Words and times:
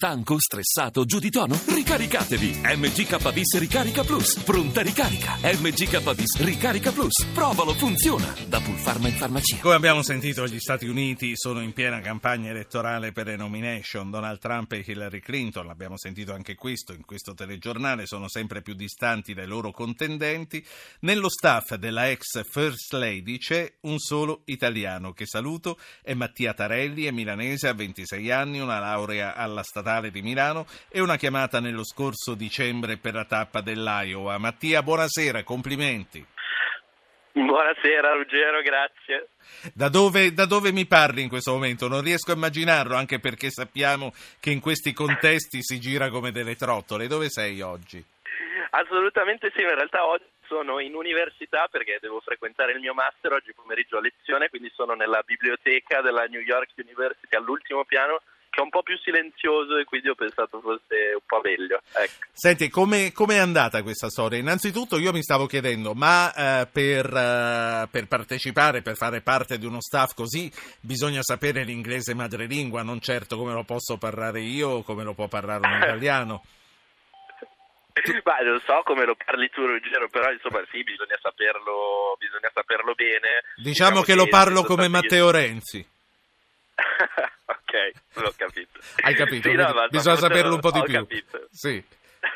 Stanco, 0.00 0.36
stressato, 0.38 1.04
giù 1.04 1.18
di 1.18 1.28
tono? 1.28 1.60
Ricaricatevi! 1.66 2.60
MGK 2.62 3.32
Bis 3.32 3.58
Ricarica 3.58 4.04
Plus. 4.04 4.38
Pronta 4.44 4.80
ricarica. 4.80 5.38
MGK 5.42 6.14
Bis 6.14 6.40
Ricarica 6.40 6.92
Plus. 6.92 7.26
Provalo, 7.34 7.74
funziona. 7.74 8.32
Da 8.46 8.60
Pulpharma 8.60 9.08
in 9.08 9.14
farmacia. 9.14 9.56
Come 9.58 9.74
abbiamo 9.74 10.02
sentito, 10.02 10.46
gli 10.46 10.60
Stati 10.60 10.86
Uniti 10.86 11.32
sono 11.34 11.60
in 11.62 11.72
piena 11.72 11.98
campagna 11.98 12.50
elettorale 12.50 13.10
per 13.10 13.26
le 13.26 13.34
nomination. 13.34 14.08
Donald 14.08 14.38
Trump 14.38 14.70
e 14.70 14.84
Hillary 14.86 15.18
Clinton, 15.18 15.66
l'abbiamo 15.66 15.98
sentito 15.98 16.32
anche 16.32 16.54
questo 16.54 16.92
in 16.92 17.04
questo 17.04 17.34
telegiornale, 17.34 18.06
sono 18.06 18.28
sempre 18.28 18.62
più 18.62 18.74
distanti 18.74 19.34
dai 19.34 19.48
loro 19.48 19.72
contendenti. 19.72 20.64
Nello 21.00 21.28
staff 21.28 21.74
della 21.74 22.08
ex 22.08 22.44
First 22.48 22.92
Lady 22.92 23.38
c'è 23.38 23.68
un 23.80 23.98
solo 23.98 24.42
italiano 24.44 25.10
che 25.10 25.26
saluto, 25.26 25.76
è 26.04 26.14
Mattia 26.14 26.54
Tarelli, 26.54 27.02
è 27.02 27.10
milanese, 27.10 27.66
ha 27.66 27.74
26 27.74 28.30
anni, 28.30 28.60
una 28.60 28.78
laurea 28.78 29.34
alla 29.34 29.64
statale 29.64 29.86
di 30.10 30.22
Milano 30.22 30.66
e 30.88 31.00
una 31.00 31.16
chiamata 31.16 31.60
nello 31.60 31.84
scorso 31.84 32.34
dicembre 32.34 32.98
per 32.98 33.14
la 33.14 33.24
tappa 33.24 33.60
dell'Iowa. 33.62 34.36
Mattia, 34.38 34.82
buonasera, 34.82 35.42
complimenti. 35.42 36.24
Buonasera 37.32 38.12
Ruggero, 38.12 38.60
grazie. 38.62 39.28
Da 39.72 39.88
dove, 39.88 40.32
da 40.32 40.44
dove, 40.44 40.72
mi 40.72 40.86
parli 40.86 41.22
in 41.22 41.28
questo 41.28 41.52
momento? 41.52 41.88
Non 41.88 42.02
riesco 42.02 42.32
a 42.32 42.34
immaginarlo, 42.34 42.94
anche 42.94 43.18
perché 43.18 43.50
sappiamo 43.50 44.12
che 44.40 44.50
in 44.50 44.60
questi 44.60 44.92
contesti 44.92 45.62
si 45.62 45.80
gira 45.80 46.10
come 46.10 46.32
delle 46.32 46.56
trottole. 46.56 47.06
Dove 47.06 47.30
sei 47.30 47.60
oggi? 47.60 48.04
Assolutamente 48.70 49.50
sì, 49.54 49.62
in 49.62 49.74
realtà 49.74 50.04
oggi 50.04 50.24
sono 50.46 50.80
in 50.80 50.94
università 50.94 51.68
perché 51.70 51.98
devo 52.00 52.20
frequentare 52.20 52.72
il 52.72 52.80
mio 52.80 52.94
master 52.94 53.32
oggi 53.32 53.52
pomeriggio 53.54 53.98
a 53.98 54.00
lezione, 54.00 54.48
quindi 54.48 54.70
sono 54.74 54.94
nella 54.94 55.22
biblioteca 55.24 56.00
della 56.00 56.24
New 56.24 56.40
York 56.40 56.70
University 56.76 57.36
all'ultimo 57.36 57.84
piano 57.84 58.20
che 58.50 58.60
è 58.60 58.62
un 58.62 58.70
po' 58.70 58.82
più 58.82 58.96
silenzioso 58.98 59.76
e 59.76 59.84
quindi 59.84 60.08
ho 60.08 60.14
pensato 60.14 60.60
fosse 60.60 61.12
un 61.14 61.26
po' 61.26 61.40
meglio. 61.42 61.80
Ecco. 61.92 62.26
Senti, 62.32 62.68
come 62.68 63.12
è 63.12 63.38
andata 63.38 63.82
questa 63.82 64.08
storia? 64.08 64.38
Innanzitutto 64.38 64.98
io 64.98 65.12
mi 65.12 65.22
stavo 65.22 65.46
chiedendo, 65.46 65.94
ma 65.94 66.32
eh, 66.32 66.66
per, 66.70 67.06
eh, 67.06 67.88
per, 67.90 68.06
partecipare, 68.06 68.82
per 68.82 68.96
fare 68.96 69.20
parte 69.20 69.58
di 69.58 69.66
uno 69.66 69.80
staff 69.80 70.14
così, 70.14 70.50
bisogna 70.80 71.22
sapere 71.22 71.64
l'inglese 71.64 72.14
madrelingua, 72.14 72.82
non 72.82 73.00
certo 73.00 73.36
come 73.36 73.52
lo 73.52 73.64
posso 73.64 73.96
parlare 73.98 74.40
io 74.40 74.68
o 74.68 74.82
come 74.82 75.04
lo 75.04 75.14
può 75.14 75.28
parlare 75.28 75.66
un 75.66 75.76
italiano. 75.82 76.42
Ma 78.22 78.38
non 78.44 78.60
so 78.64 78.80
come 78.84 79.04
lo 79.04 79.16
parli 79.16 79.50
tu 79.50 79.66
Ruggero, 79.66 80.08
però 80.08 80.30
insomma 80.30 80.62
sì, 80.70 80.84
bisogna 80.84 81.18
saperlo, 81.20 82.16
bisogna 82.16 82.50
saperlo 82.54 82.94
bene. 82.94 83.42
Diciamo, 83.56 83.68
diciamo 83.68 84.00
che, 84.02 84.12
che, 84.12 84.14
lo 84.14 84.28
parlo 84.28 84.62
come 84.62 84.88
Matteo 84.88 85.30
Renzi. 85.30 85.84
L'ho 88.22 88.34
capito. 88.36 88.78
Hai 89.02 89.14
capito? 89.14 89.48
Sì, 89.48 89.54
no, 89.54 89.86
bisogna 89.90 90.16
saperlo 90.16 90.54
un 90.54 90.60
po' 90.60 90.70
di 90.70 90.82
più. 90.82 90.92
Capito. 90.94 91.48
Sì. 91.50 91.82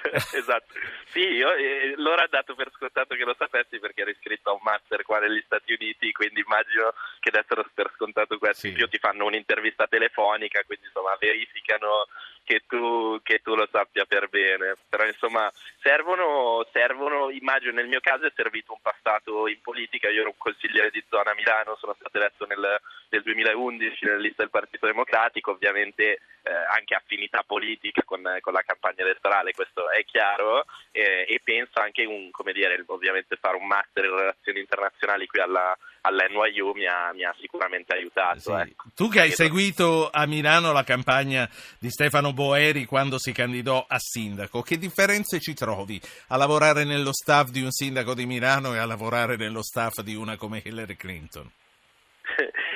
esatto. 0.35 0.73
Sì, 1.07 1.21
io 1.21 1.53
eh, 1.55 1.95
l'ora 1.97 2.27
dato 2.29 2.55
per 2.55 2.71
scontato 2.75 3.15
che 3.15 3.25
lo 3.25 3.35
sapessi 3.39 3.79
perché 3.79 4.03
ero 4.03 4.11
iscritto 4.11 4.51
a 4.51 4.55
un 4.55 4.61
master 4.63 5.03
qua 5.03 5.19
negli 5.19 5.43
Stati 5.45 5.73
Uniti, 5.73 6.13
quindi 6.13 6.41
immagino 6.41 6.93
che 7.21 7.31
dessero 7.31 7.65
per 7.75 7.93
scontato 7.95 8.39
questo. 8.39 8.67
Sì. 8.69 8.73
Più 8.73 8.89
ti 8.89 8.99
fanno 8.99 9.27
un'intervista 9.27 9.87
telefonica, 9.87 10.63
quindi 10.65 10.87
insomma 10.87 11.17
verificano 11.19 12.07
che 12.45 12.63
tu, 12.67 13.21
che 13.23 13.41
tu, 13.43 13.55
lo 13.55 13.69
sappia 13.71 14.05
per 14.05 14.29
bene. 14.29 14.77
Però 14.89 15.05
insomma 15.07 15.51
servono, 15.81 16.67
servono, 16.73 17.31
immagino 17.31 17.73
nel 17.73 17.89
mio 17.89 18.01
caso 18.01 18.27
è 18.27 18.33
servito 18.35 18.73
un 18.73 18.81
passato 18.81 19.47
in 19.49 19.61
politica, 19.61 20.09
io 20.09 20.21
ero 20.21 20.31
un 20.31 20.39
consigliere 20.39 20.91
di 20.91 21.03
zona 21.09 21.31
a 21.31 21.35
Milano, 21.35 21.77
sono 21.77 21.95
stato 21.99 22.17
eletto 22.17 22.47
nel, 22.47 22.81
nel 23.11 23.23
2011 23.23 24.05
nella 24.05 24.19
lista 24.19 24.43
del 24.43 24.51
Partito 24.51 24.87
Democratico, 24.87 25.53
ovviamente 25.53 26.19
eh, 26.43 26.53
anche 26.53 26.95
affinità 26.95 27.43
politica 27.47 28.03
con, 28.05 28.23
con, 28.41 28.53
la 28.53 28.63
campagna 28.63 29.05
elettorale, 29.05 29.53
questo 29.53 29.91
è 29.93 30.05
chiaro, 30.05 30.65
eh, 30.91 31.27
e 31.29 31.41
penso 31.43 31.81
anche 31.81 32.05
un, 32.05 32.31
come 32.31 32.53
dire, 32.53 32.83
ovviamente 32.87 33.37
fare 33.41 33.57
un 33.57 33.67
master 33.67 34.05
in 34.05 34.17
relazioni 34.17 34.61
internazionali 34.61 35.27
qui 35.27 35.41
alla 35.41 35.77
all'NYU 36.03 36.73
mi 36.75 36.87
ha, 36.87 37.13
mi 37.15 37.25
ha 37.25 37.35
sicuramente 37.41 37.95
aiutato. 37.95 38.41
Sì. 38.41 38.51
Ecco. 38.53 38.89
Tu 38.95 39.09
che 39.09 39.21
hai 39.21 39.31
seguito 39.31 40.11
a 40.11 40.27
Milano 40.27 40.73
la 40.73 40.85
campagna 40.85 41.49
di 41.79 41.91
Stefano 41.91 42.33
Boeri 42.33 42.85
quando 42.85 43.19
si 43.19 43.33
candidò 43.33 43.85
a 43.87 43.99
sindaco, 43.99 44.63
che 44.63 44.79
differenze 44.79 45.41
ci 45.41 45.55
trovi 45.55 46.01
a 46.29 46.37
lavorare 46.37 46.85
nello 46.85 47.13
staff 47.13 47.51
di 47.51 47.63
un 47.63 47.71
sindaco 47.71 48.15
di 48.15 48.27
Milano 48.27 48.75
e 48.75 48.79
a 48.79 48.87
lavorare 48.87 49.37
nello 49.37 49.63
staff 49.63 50.01
di 50.01 50.15
una 50.15 50.37
come 50.37 50.61
Hillary 50.65 50.97
Clinton? 50.97 51.51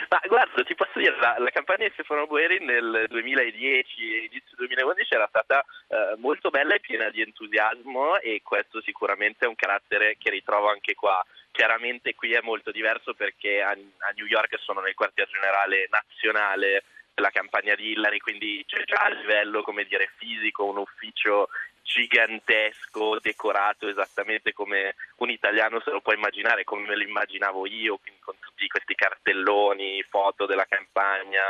Ma 0.08 0.20
guarda, 0.26 0.62
ti 0.62 0.74
posso 0.74 0.98
dire, 0.98 1.16
la, 1.18 1.36
la 1.38 1.50
campagna 1.50 1.86
di 1.86 1.92
Stefano 1.92 2.26
Boeri 2.26 2.58
nel 2.64 3.06
2010 3.08 4.14
e 4.14 4.18
inizio 4.30 4.56
2011 4.56 5.14
era 5.14 5.26
stata 5.28 5.64
eh, 5.88 6.14
molto 6.18 6.50
bella 6.50 6.74
e 6.74 6.80
piena 6.80 7.10
di 7.10 7.22
entusiasmo 7.22 8.18
e 8.18 8.40
questo 8.42 8.80
sicuramente 8.82 9.44
è 9.44 9.48
un 9.48 9.56
carattere 9.56 10.16
che 10.18 10.30
ritrovo 10.30 10.68
anche 10.70 10.94
qua. 10.94 11.24
Chiaramente 11.50 12.14
qui 12.14 12.32
è 12.32 12.40
molto 12.42 12.70
diverso 12.70 13.14
perché 13.14 13.62
a, 13.62 13.70
a 13.70 14.12
New 14.14 14.26
York 14.26 14.58
sono 14.60 14.80
nel 14.80 14.94
quartier 14.94 15.28
generale 15.28 15.88
nazionale 15.90 16.84
della 17.16 17.30
campagna 17.30 17.74
di 17.74 17.92
Hillary, 17.92 18.18
quindi 18.18 18.62
c'è 18.66 18.84
già 18.84 19.04
a 19.04 19.08
livello 19.08 19.64
dire, 19.88 20.12
fisico 20.18 20.66
un 20.66 20.76
ufficio 20.76 21.48
gigantesco, 21.82 23.18
decorato 23.20 23.88
esattamente 23.88 24.52
come 24.52 24.96
un 25.16 25.30
italiano 25.30 25.80
se 25.80 25.92
lo 25.92 26.02
può 26.02 26.12
immaginare, 26.12 26.64
come 26.64 26.86
me 26.86 26.94
lo 26.94 27.02
immaginavo 27.02 27.66
io, 27.66 27.98
con 28.20 28.34
tutti 28.38 28.66
questi 28.68 28.94
cartelloni, 28.94 30.04
foto 30.06 30.44
della 30.44 30.66
campagna, 30.68 31.42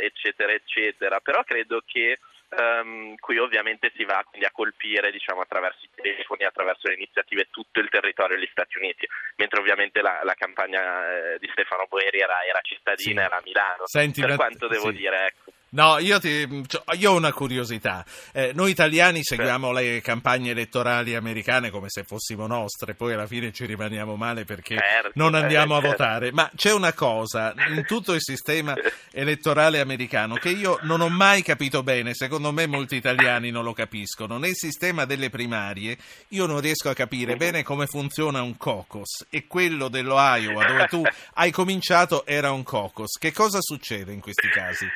eccetera, 0.00 0.52
eccetera. 0.52 1.20
Però 1.20 1.42
credo 1.44 1.82
che 1.84 2.18
Um, 2.50 3.14
qui 3.16 3.36
ovviamente 3.36 3.92
si 3.94 4.04
va 4.04 4.24
quindi 4.26 4.46
a 4.46 4.50
colpire 4.50 5.10
diciamo, 5.10 5.42
attraverso 5.42 5.84
i 5.84 5.90
telefoni, 5.94 6.44
attraverso 6.44 6.88
le 6.88 6.94
iniziative 6.94 7.48
tutto 7.50 7.78
il 7.78 7.90
territorio 7.90 8.36
degli 8.36 8.48
Stati 8.50 8.78
Uniti, 8.78 9.06
mentre 9.36 9.60
ovviamente 9.60 10.00
la, 10.00 10.20
la 10.24 10.32
campagna 10.32 11.34
eh, 11.34 11.38
di 11.38 11.48
Stefano 11.52 11.84
Boeri 11.86 12.20
era, 12.20 12.42
era 12.44 12.60
cittadina, 12.62 13.20
sì. 13.20 13.26
era 13.26 13.36
a 13.36 13.42
Milano. 13.44 13.86
Senti, 13.86 14.22
per 14.22 14.36
quanto 14.36 14.66
devo 14.66 14.88
sì. 14.88 14.96
dire, 14.96 15.26
ecco. 15.26 15.52
No, 15.70 15.98
io, 15.98 16.18
ti, 16.18 16.48
io, 16.96 17.10
ho 17.10 17.16
una 17.16 17.32
curiosità. 17.32 18.02
Eh, 18.32 18.52
noi 18.54 18.70
italiani 18.70 19.22
seguiamo 19.22 19.70
le 19.70 20.00
campagne 20.00 20.50
elettorali 20.50 21.14
americane 21.14 21.68
come 21.68 21.90
se 21.90 22.04
fossimo 22.04 22.46
nostre, 22.46 22.94
poi 22.94 23.12
alla 23.12 23.26
fine 23.26 23.52
ci 23.52 23.66
rimaniamo 23.66 24.16
male 24.16 24.44
perché 24.44 24.76
certo, 24.76 25.10
non 25.14 25.34
andiamo 25.34 25.76
a 25.76 25.80
certo. 25.80 25.96
votare. 25.96 26.32
Ma 26.32 26.50
c'è 26.56 26.72
una 26.72 26.94
cosa 26.94 27.52
in 27.68 27.84
tutto 27.86 28.14
il 28.14 28.22
sistema 28.22 28.74
elettorale 29.12 29.80
americano 29.80 30.36
che 30.36 30.48
io 30.48 30.78
non 30.82 31.02
ho 31.02 31.10
mai 31.10 31.42
capito 31.42 31.82
bene, 31.82 32.14
secondo 32.14 32.50
me 32.50 32.66
molti 32.66 32.96
italiani 32.96 33.50
non 33.50 33.64
lo 33.64 33.74
capiscono. 33.74 34.38
Nel 34.38 34.54
sistema 34.54 35.04
delle 35.04 35.28
primarie 35.28 35.98
io 36.28 36.46
non 36.46 36.60
riesco 36.60 36.88
a 36.88 36.94
capire 36.94 37.32
mhm. 37.32 37.38
bene 37.38 37.62
come 37.62 37.86
funziona 37.86 38.40
un 38.40 38.56
caucus 38.56 39.26
e 39.28 39.46
quello 39.46 39.88
dello 39.88 40.16
Iowa 40.18 40.64
dove 40.64 40.86
tu 40.86 41.02
hai 41.34 41.50
cominciato 41.50 42.24
era 42.24 42.52
un 42.52 42.62
caucus. 42.62 43.18
Che 43.18 43.32
cosa 43.32 43.58
succede 43.60 44.14
in 44.14 44.20
questi 44.20 44.48
casi? 44.48 44.86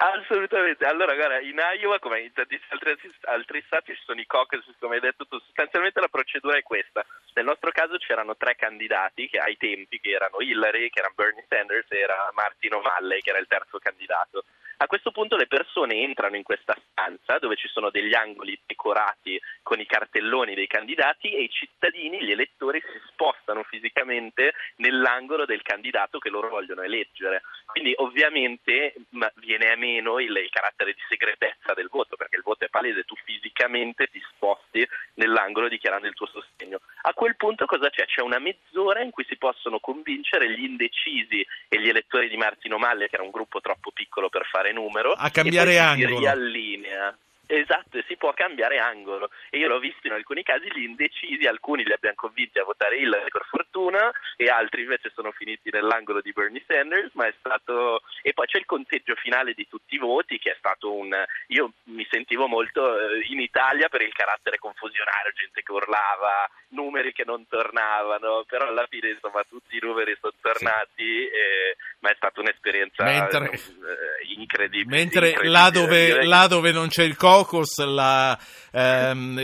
Assolutamente, 0.00 0.86
allora 0.86 1.12
guarda, 1.16 1.40
in 1.40 1.58
Iowa 1.80 1.98
come 1.98 2.20
in 2.20 2.32
tantissimi 2.32 2.70
altri, 2.70 3.10
altri, 3.22 3.62
stati 3.66 3.94
ci 3.96 4.02
sono 4.04 4.20
i 4.20 4.26
caucus, 4.26 4.64
come 4.78 4.94
hai 4.94 5.00
detto 5.00 5.26
tu, 5.26 5.40
sostanzialmente 5.40 5.98
la 5.98 6.06
procedura 6.06 6.56
è 6.56 6.62
questa, 6.62 7.04
nel 7.34 7.44
nostro 7.44 7.72
caso 7.72 7.96
c'erano 7.98 8.36
tre 8.36 8.54
candidati 8.54 9.28
che 9.28 9.38
ai 9.38 9.56
tempi, 9.56 9.98
che 9.98 10.10
erano 10.10 10.38
Hillary, 10.38 10.88
che 10.90 11.00
era 11.00 11.10
Bernie 11.12 11.44
Sanders 11.48 11.90
e 11.90 11.98
era 11.98 12.30
Martin 12.32 12.74
O'Malley, 12.74 13.20
che 13.22 13.30
era 13.30 13.40
il 13.40 13.48
terzo 13.48 13.78
candidato. 13.80 14.44
A 14.76 14.86
questo 14.86 15.10
punto 15.10 15.34
le 15.34 15.48
persone 15.48 15.96
entrano 15.96 16.36
in 16.36 16.44
questa 16.44 16.76
stanza 16.92 17.38
dove 17.40 17.56
ci 17.56 17.66
sono 17.66 17.90
degli 17.90 18.14
angoli 18.14 18.56
decorati 18.64 19.40
con 19.64 19.80
i 19.80 19.86
cartelloni 19.86 20.54
dei 20.54 20.68
candidati 20.68 21.34
e 21.34 21.42
i 21.42 21.50
cittadini, 21.50 22.22
gli 22.22 22.30
elettori 22.30 22.80
si 22.80 23.00
spostano 23.08 23.37
fisicamente 23.64 24.52
nell'angolo 24.76 25.44
del 25.44 25.62
candidato 25.62 26.18
che 26.18 26.28
loro 26.30 26.48
vogliono 26.48 26.82
eleggere. 26.82 27.42
Quindi 27.66 27.92
ovviamente 27.96 28.94
viene 29.36 29.70
a 29.70 29.76
meno 29.76 30.18
il, 30.18 30.34
il 30.36 30.50
carattere 30.50 30.92
di 30.92 31.00
segretezza 31.08 31.74
del 31.74 31.88
voto 31.90 32.16
perché 32.16 32.36
il 32.36 32.42
voto 32.42 32.64
è 32.64 32.68
palese, 32.68 33.04
tu 33.04 33.14
fisicamente 33.24 34.06
ti 34.06 34.20
sposti 34.30 34.86
nell'angolo 35.14 35.68
dichiarando 35.68 36.06
il 36.06 36.14
tuo 36.14 36.26
sostegno. 36.26 36.80
A 37.02 37.12
quel 37.12 37.36
punto 37.36 37.66
cosa 37.66 37.90
c'è? 37.90 38.06
C'è 38.06 38.22
una 38.22 38.38
mezz'ora 38.38 39.00
in 39.02 39.10
cui 39.10 39.24
si 39.28 39.36
possono 39.36 39.78
convincere 39.80 40.50
gli 40.50 40.64
indecisi 40.64 41.46
e 41.68 41.80
gli 41.80 41.88
elettori 41.88 42.28
di 42.28 42.36
Martino 42.36 42.78
Malle, 42.78 43.08
che 43.08 43.14
era 43.14 43.24
un 43.24 43.30
gruppo 43.30 43.60
troppo 43.60 43.90
piccolo 43.90 44.28
per 44.28 44.46
fare 44.46 44.72
numero, 44.72 45.12
a 45.12 45.30
cambiare 45.30 45.78
angolo. 45.78 46.14
si 46.16 46.20
riallinea. 46.20 47.16
Esatto, 47.50 47.98
si 48.06 48.16
può 48.16 48.34
cambiare 48.34 48.76
angolo 48.76 49.30
e 49.48 49.56
io 49.56 49.68
l'ho 49.68 49.78
visto 49.78 50.06
in 50.06 50.12
alcuni 50.12 50.42
casi 50.42 50.70
lì 50.70 50.84
indecisi, 50.84 51.46
alcuni 51.46 51.82
li 51.82 51.94
abbiamo 51.94 52.16
convinti 52.16 52.58
a 52.58 52.64
votare 52.64 52.98
Hillary 52.98 53.30
per 53.30 53.46
fortuna 53.48 54.12
e 54.36 54.50
altri 54.50 54.82
invece 54.82 55.10
sono 55.14 55.32
finiti 55.32 55.70
nell'angolo 55.70 56.20
di 56.20 56.32
Bernie 56.32 56.62
Sanders, 56.66 57.08
ma 57.14 57.26
è 57.26 57.32
stato 57.38 58.02
e 58.20 58.34
poi 58.34 58.46
c'è 58.46 58.58
il 58.58 58.66
conteggio 58.66 59.14
finale 59.14 59.54
di 59.54 59.66
tutti 59.66 59.94
i 59.94 59.98
voti 59.98 60.38
che 60.38 60.50
è 60.50 60.56
stato 60.58 60.92
un 60.92 61.10
io 61.46 61.72
mi 61.84 62.06
sentivo 62.10 62.48
molto 62.48 62.98
eh, 63.00 63.24
in 63.28 63.40
Italia 63.40 63.88
per 63.88 64.02
il 64.02 64.12
carattere 64.12 64.58
confusionario, 64.58 65.32
gente 65.32 65.62
che 65.62 65.72
urlava, 65.72 66.46
numeri 66.70 67.12
che 67.12 67.24
non 67.24 67.46
tornavano, 67.48 68.44
però 68.46 68.66
alla 68.66 68.86
fine 68.90 69.08
insomma 69.08 69.42
tutti 69.48 69.74
i 69.74 69.80
numeri 69.80 70.14
sono 70.20 70.34
tornati, 70.38 70.86
sì. 70.96 71.28
e, 71.28 71.76
ma 72.00 72.10
è 72.10 72.14
stata 72.16 72.40
un'esperienza 72.40 73.04
mentre, 73.04 73.58
incredibile. 74.36 74.96
Mentre 74.96 75.28
incredibile, 75.30 75.52
là, 75.52 75.70
dove, 75.70 76.24
là 76.24 76.46
dove 76.46 76.72
non 76.72 76.88
c'è 76.88 77.04
il 77.04 77.16
caucus, 77.16 77.78
la, 77.84 78.38
ehm, 78.72 79.34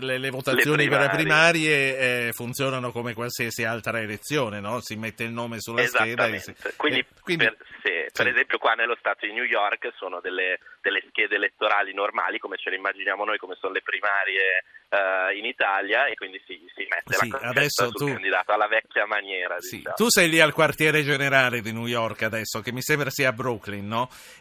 le, 0.00 0.18
le, 0.18 0.30
votazioni 0.30 0.84
le 0.84 0.90
per 0.90 1.00
le 1.00 1.08
primarie 1.08 1.98
eh, 1.98 2.32
funzionano 2.32 2.92
come 2.92 3.14
qualsiasi 3.14 3.64
altra 3.64 4.00
elezione, 4.00 4.60
no? 4.60 4.80
si 4.80 4.96
mette 4.96 5.24
il 5.24 5.30
nome 5.30 5.60
sulla 5.60 5.86
scheda. 5.86 6.26
E 6.26 6.38
si, 6.38 6.54
quindi, 6.76 7.00
eh, 7.00 7.06
quindi 7.20 7.44
per, 7.44 7.56
sì, 7.82 7.90
per 8.12 8.28
esempio 8.28 8.58
qua 8.58 8.74
nello 8.74 8.96
Stato 8.98 9.26
di 9.26 9.32
New 9.32 9.44
York 9.44 9.92
sono 9.96 10.20
delle, 10.20 10.58
delle 10.80 11.02
schede 11.08 11.36
elettorali 11.36 11.92
normali 11.94 12.38
come 12.38 12.56
ce 12.56 12.70
le 12.70 12.76
immaginiamo 12.76 13.24
noi, 13.24 13.38
come 13.38 13.56
sono 13.58 13.72
le 13.72 13.82
primarie 13.82 14.64
uh, 14.90 15.36
in 15.36 15.44
Italia 15.44 16.06
e 16.06 16.14
quindi 16.14 16.40
si, 16.46 16.60
si 16.74 16.86
mette 16.88 17.14
sì, 17.14 17.28
la 17.28 17.38
adesso 17.48 17.88
sul 17.90 17.94
tu... 17.94 18.06
candidato 18.06 18.52
alla 18.52 18.68
vecchia 18.68 19.06
maniera. 19.06 19.60
Sì, 19.60 19.76
diciamo. 19.76 19.94
Tu 19.96 20.08
sei 20.08 20.28
lì 20.28 20.40
al 20.40 20.52
quartiere 20.52 21.02
generale 21.02 21.60
di 21.60 21.72
New 21.72 21.86
York 21.86 22.22
adesso, 22.22 22.60
che 22.60 22.72
mi 22.72 22.82
sembra 22.82 23.10
sia 23.10 23.30
a 23.30 23.32
Brooklyn, 23.32 23.86
no? 23.86 23.93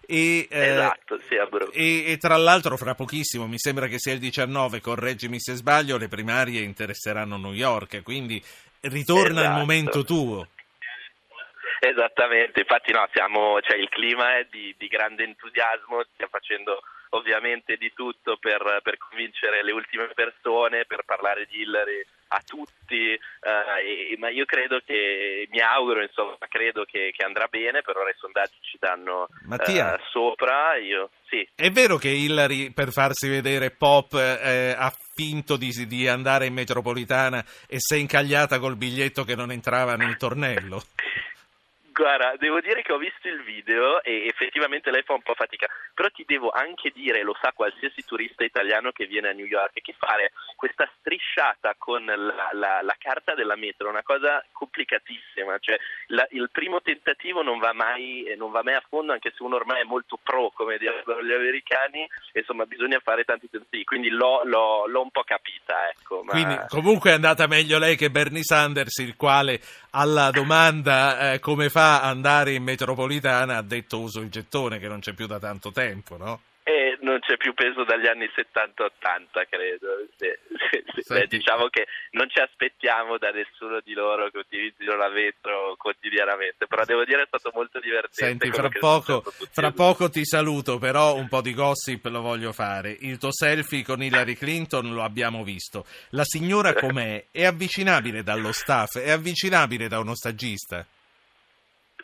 E, 0.06 0.48
eh, 0.50 0.68
esatto, 0.70 1.20
sì, 1.28 1.36
a. 1.36 1.48
E, 1.72 2.12
e, 2.12 2.18
tra 2.18 2.36
l'altro 2.36 2.78
fra 2.78 2.96
pochissimo, 2.96 3.48
mi 3.48 3.58
sembra 3.58 3.88
che 3.88 4.00
sia 4.00 4.14
il 4.14 4.20
19, 4.20 4.82
correggimi 4.82 5.40
se 5.40 5.54
sbaglio, 5.54 5.98
le 5.98 6.08
primarie 6.08 6.62
interesseranno 6.62 7.38
New 7.38 7.54
York, 7.54 8.02
quindi 8.04 8.42
ritorna 8.82 9.42
esatto. 9.42 9.54
il 9.54 9.60
momento 9.60 10.04
tuo. 10.04 10.48
Esattamente, 11.80 12.62
infatti 12.62 12.92
no, 12.94 13.08
siamo, 13.12 13.60
cioè, 13.62 13.78
il 13.78 13.90
clima 13.90 14.38
è 14.38 14.48
di, 14.50 14.74
di 14.78 14.88
grande 14.88 15.26
entusiasmo, 15.26 16.04
stiamo 16.14 16.32
facendo 16.32 16.80
ovviamente 17.10 17.76
di 17.76 17.92
tutto 17.94 18.38
per, 18.38 18.80
per, 18.82 18.98
convincere 18.98 19.64
le 19.64 19.72
ultime 19.72 20.08
persone, 20.14 20.86
per 20.86 21.04
parlare 21.06 21.46
di 21.46 21.62
Hillary 21.62 22.02
a 22.34 22.42
tutti, 22.44 23.14
eh, 23.14 23.20
e, 24.12 24.18
ma 24.18 24.30
io 24.30 24.46
credo 24.46 24.82
che, 24.84 25.48
mi 25.52 25.60
auguro, 25.60 26.02
insomma, 26.02 26.36
credo 26.50 26.84
che, 26.84 27.12
che, 27.16 27.24
andrà 27.24 27.48
bene, 27.48 27.82
per 27.82 27.98
ora 27.98 28.10
i 28.10 28.16
sondaggi 28.18 28.58
ci 28.62 28.78
danno 28.80 29.28
Mattia, 29.46 29.96
eh, 29.96 30.02
sopra. 30.10 30.76
Io, 30.78 31.12
sì. 31.30 31.48
È 31.56 31.70
vero 31.70 31.98
che 31.98 32.10
Hillary, 32.10 32.72
per 32.72 32.92
farsi 32.92 33.30
vedere 33.30 33.72
pop, 33.72 34.14
eh, 34.14 34.76
ha 34.76 34.92
finto 35.16 35.58
di, 35.58 35.70
di 35.88 36.08
andare 36.08 36.48
in 36.48 36.54
metropolitana 36.54 37.44
e 37.68 37.76
si 37.78 37.96
è 37.96 37.98
incagliata 37.98 38.58
col 38.58 38.78
biglietto 38.78 39.24
che 39.24 39.36
non 39.36 39.52
entrava 39.52 39.96
nel 39.96 40.18
tornello? 40.18 40.82
Guarda, 41.94 42.34
devo 42.40 42.60
dire 42.60 42.82
che 42.82 42.92
ho 42.92 42.98
visto 42.98 43.28
il 43.28 43.44
video 43.44 44.02
e 44.02 44.26
effettivamente 44.26 44.90
lei 44.90 45.04
fa 45.04 45.14
un 45.14 45.22
po' 45.22 45.36
fatica, 45.36 45.68
però 45.94 46.10
ti 46.10 46.24
devo 46.26 46.50
anche 46.50 46.90
dire, 46.90 47.22
lo 47.22 47.38
sa 47.40 47.52
qualsiasi 47.54 48.04
turista 48.04 48.44
italiano 48.44 48.92
che 48.92 49.06
viene 49.06 49.30
a 49.30 49.32
New 49.32 49.46
York, 49.46 49.80
che 49.80 49.94
fare 49.96 50.32
questa 50.56 50.90
strisciata 50.98 51.76
con 51.78 52.04
la, 52.04 52.50
la, 52.54 52.82
la 52.82 52.96
carta 52.98 53.36
della 53.36 53.56
metro 53.56 53.88
è 53.88 53.92
una 53.92 54.02
cosa 54.02 54.44
complicatissima, 54.52 55.60
cioè 55.60 55.78
la, 56.08 56.26
il 56.32 56.50
primo 56.52 56.82
tentativo 56.82 57.44
non 57.44 57.60
va, 57.60 57.74
mai, 57.74 58.34
non 58.38 58.50
va 58.50 58.64
mai 58.64 58.74
a 58.74 58.84
fondo, 58.90 59.12
anche 59.12 59.32
se 59.36 59.44
uno 59.44 59.58
ormai 59.58 59.82
è 59.82 59.86
molto 59.86 60.18
pro, 60.22 60.50
come 60.50 60.80
dicono 60.80 61.22
gli 61.22 61.32
americani, 61.32 62.10
insomma 62.34 62.66
bisogna 62.66 63.00
fare 63.04 63.24
tanti 63.24 63.48
tentativi, 63.52 63.84
quindi 63.84 64.10
l'ho, 64.10 64.42
l'ho, 64.46 64.88
l'ho 64.88 65.02
un 65.04 65.12
po' 65.12 65.24
capita. 65.24 65.90
Ecco, 65.92 66.24
ma... 66.24 66.32
Quindi 66.32 66.60
comunque 66.70 67.12
è 67.12 67.14
andata 67.14 67.46
meglio 67.46 67.78
lei 67.78 67.96
che 67.96 68.10
Bernie 68.10 68.42
Sanders, 68.42 68.98
il 68.98 69.16
quale 69.16 69.60
alla 69.92 70.32
domanda 70.32 71.34
eh, 71.34 71.40
come 71.40 71.70
fa 71.70 71.83
andare 72.02 72.54
in 72.54 72.64
metropolitana 72.64 73.58
ha 73.58 73.62
detto 73.62 74.00
uso 74.00 74.20
il 74.22 74.30
gettone 74.30 74.80
che 74.80 74.88
non 74.88 75.00
c'è 75.00 75.14
più 75.14 75.28
da 75.28 75.40
tanto 75.40 75.72
tempo, 75.72 76.18
no? 76.18 76.42
E 76.66 76.98
non 77.02 77.20
c'è 77.20 77.36
più 77.36 77.54
peso 77.54 77.84
dagli 77.84 78.08
anni 78.08 78.24
70-80, 78.24 79.46
credo. 79.50 79.88
Sì, 80.16 80.30
sì, 80.72 81.02
sì. 81.02 81.14
Beh, 81.14 81.28
diciamo 81.28 81.68
che 81.68 81.88
non 82.12 82.30
ci 82.30 82.40
aspettiamo 82.40 83.18
da 83.18 83.32
nessuno 83.32 83.82
di 83.84 83.92
loro 83.92 84.30
che 84.30 84.38
utilizzino 84.38 84.96
la 84.96 85.10
metro 85.10 85.76
quotidianamente, 85.78 86.66
però 86.66 86.86
devo 86.86 87.04
dire 87.04 87.24
è 87.24 87.28
stato 87.28 87.52
molto 87.54 87.82
divertente. 87.82 88.48
Senti, 88.48 88.50
fra 88.50 88.70
poco, 88.70 89.24
fra 89.52 89.72
poco, 89.72 90.10
ti 90.10 90.24
saluto, 90.24 90.78
però 90.78 91.16
un 91.16 91.28
po' 91.28 91.42
di 91.42 91.54
gossip 91.54 92.06
lo 92.06 92.22
voglio 92.22 92.54
fare. 92.54 92.96
Il 92.98 93.18
tuo 93.18 93.34
selfie 93.34 93.84
con 93.84 94.02
Hillary 94.02 94.36
Clinton 94.36 94.94
lo 94.94 95.04
abbiamo 95.04 95.44
visto. 95.44 95.86
La 96.12 96.24
signora 96.24 96.74
com'è? 96.74 97.26
È 97.30 97.44
avvicinabile 97.44 98.24
dallo 98.24 98.54
staff? 98.54 98.98
È 98.98 99.12
avvicinabile 99.12 99.90
da 99.90 100.00
uno 100.00 100.16
stagista? 100.16 100.88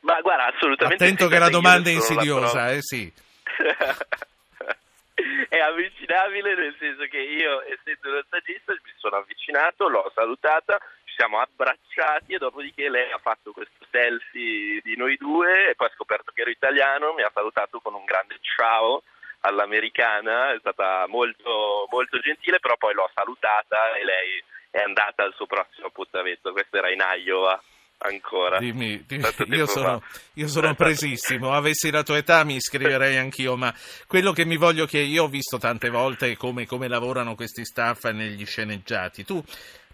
Ma 0.01 0.21
guarda, 0.21 0.53
assolutamente. 0.55 1.03
Attento 1.03 1.27
che 1.27 1.39
la 1.39 1.49
domanda 1.49 1.89
è 1.89 1.93
insidiosa, 1.93 2.71
eh 2.71 2.81
sì. 2.81 3.11
è 5.49 5.57
avvicinabile 5.57 6.55
nel 6.55 6.75
senso 6.79 7.03
che 7.05 7.19
io, 7.19 7.61
essendo 7.63 8.09
uno 8.09 8.23
stagista, 8.25 8.71
mi 8.71 8.93
sono 8.97 9.17
avvicinato, 9.17 9.89
l'ho 9.89 10.11
salutata, 10.15 10.79
ci 11.03 11.13
siamo 11.15 11.39
abbracciati 11.39 12.33
e 12.33 12.37
dopodiché 12.37 12.89
lei 12.89 13.11
ha 13.11 13.17
fatto 13.17 13.51
questo 13.51 13.85
selfie 13.91 14.79
di 14.83 14.95
noi 14.95 15.17
due 15.17 15.69
e 15.69 15.75
poi 15.75 15.87
ha 15.87 15.93
scoperto 15.95 16.31
che 16.33 16.41
ero 16.41 16.49
italiano, 16.49 17.13
mi 17.13 17.23
ha 17.23 17.31
salutato 17.33 17.79
con 17.79 17.93
un 17.93 18.05
grande 18.05 18.37
ciao 18.41 19.03
all'americana, 19.41 20.53
è 20.53 20.59
stata 20.59 21.05
molto, 21.07 21.87
molto 21.89 22.19
gentile, 22.19 22.59
però 22.59 22.75
poi 22.77 22.93
l'ho 22.93 23.09
salutata 23.13 23.95
e 23.95 24.03
lei 24.03 24.43
è 24.69 24.81
andata 24.81 25.23
al 25.23 25.33
suo 25.33 25.47
prossimo 25.47 25.87
appuntamento, 25.87 26.51
questo 26.51 26.77
era 26.77 26.91
in 26.91 27.03
Iowa 27.25 27.61
ancora. 27.99 28.59
Dimmi, 28.59 29.03
dimmi 29.05 29.25
io, 29.47 29.65
sono, 29.65 30.01
io, 30.33 30.47
sono, 30.47 30.73
presissimo, 30.75 31.53
avessi 31.53 31.91
la 31.91 32.03
tua 32.03 32.17
età 32.17 32.43
mi 32.43 32.55
iscriverei 32.55 33.17
anch'io, 33.17 33.55
ma 33.55 33.73
quello 34.07 34.31
che 34.31 34.45
mi 34.45 34.57
voglio 34.57 34.85
chiedere, 34.85 35.11
io 35.11 35.23
ho 35.23 35.27
visto 35.27 35.57
tante 35.57 35.89
volte 35.89 36.35
come, 36.37 36.65
come 36.65 36.87
lavorano 36.87 37.35
questi 37.35 37.65
staff 37.65 38.05
negli 38.09 38.45
sceneggiati, 38.45 39.25
tu 39.25 39.43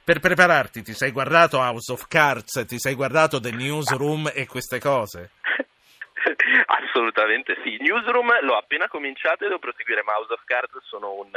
per 0.03 0.19
prepararti 0.19 0.83
ti 0.83 0.93
sei 0.93 1.09
guardato 1.11 1.57
House 1.57 1.91
of 1.91 2.05
Cards, 2.07 2.65
ti 2.67 2.77
sei 2.77 2.93
guardato 2.93 3.39
The 3.39 3.51
Newsroom 3.51 4.31
e 4.33 4.45
queste 4.45 4.79
cose? 4.79 5.31
Assolutamente 6.65 7.57
sì. 7.63 7.77
Newsroom 7.79 8.27
l'ho 8.41 8.57
appena 8.57 8.87
cominciato 8.87 9.43
e 9.43 9.47
devo 9.47 9.59
proseguire. 9.59 10.03
Mouse 10.03 10.33
of 10.33 10.41
Cards 10.45 10.71
sono 10.87 11.13
un, 11.13 11.29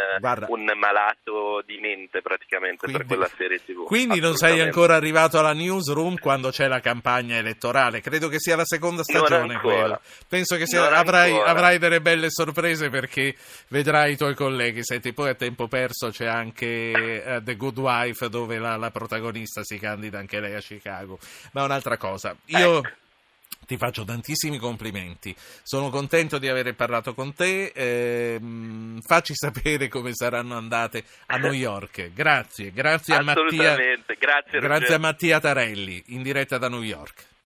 un 0.49 0.73
malato 0.77 1.63
di 1.65 1.79
mente 1.79 2.23
praticamente 2.23 2.79
quindi, 2.79 2.99
per 2.99 3.07
quella 3.07 3.29
serie 3.37 3.63
TV. 3.63 3.85
Quindi 3.85 4.21
non 4.21 4.37
sei 4.37 4.61
ancora 4.61 4.95
arrivato 4.95 5.39
alla 5.39 5.53
Newsroom 5.53 6.19
quando 6.19 6.51
c'è 6.51 6.69
la 6.69 6.81
campagna 6.81 7.37
elettorale. 7.37 8.01
Credo 8.01 8.29
che 8.29 8.39
sia 8.39 8.57
la 8.57 8.65
seconda 8.65 9.03
stagione 9.03 9.61
quella. 9.61 10.01
Penso 10.29 10.57
che 10.57 10.67
sia, 10.67 10.91
avrai, 10.91 11.39
avrai, 11.39 11.79
delle 11.79 12.01
belle 12.01 12.31
sorprese 12.31 12.89
perché 12.89 13.35
vedrai 13.69 14.13
i 14.13 14.17
tuoi 14.17 14.35
colleghi. 14.35 14.85
Senti, 14.85 15.13
poi 15.13 15.31
a 15.31 15.35
tempo 15.35 15.69
perso 15.69 16.11
c'è 16.11 16.27
anche 16.27 17.23
uh, 17.25 17.43
The 17.43 17.57
Good 17.57 17.79
Wife 17.79 18.29
dove 18.29 18.59
la, 18.59 18.77
la, 18.77 18.91
protagonista 18.91 19.63
si 19.63 19.79
candida 19.79 20.19
anche 20.19 20.41
lei 20.41 20.55
a 20.55 20.61
Chicago. 20.61 21.19
Ma 21.53 21.65
un'altra 21.65 21.97
cosa. 21.97 22.35
Io. 22.47 22.79
Ecco 22.79 23.07
ti 23.67 23.77
faccio 23.77 24.05
tantissimi 24.05 24.59
complimenti. 24.59 25.35
Sono 25.63 25.91
contento 25.91 26.39
di 26.39 26.49
aver 26.49 26.75
parlato 26.75 27.15
con 27.15 27.35
te. 27.35 27.67
Eh, 27.75 28.41
facci 29.05 29.35
sapere 29.35 29.89
come 29.89 30.15
saranno 30.15 30.57
andate 30.57 31.05
a 31.27 31.37
New 31.37 31.53
York. 31.53 32.13
Grazie, 32.13 32.73
grazie 32.73 33.15
a 33.15 33.23
Mattia. 33.23 33.77
Grazie, 33.77 34.61
grazie 34.61 34.95
a 34.95 34.99
Mattia 34.99 35.39
Tarelli, 35.39 36.03
in 36.09 36.23
diretta 36.23 36.59
da 36.59 36.69
New 36.69 36.83
York. 36.83 37.37